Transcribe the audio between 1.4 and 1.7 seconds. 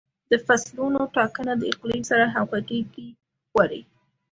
د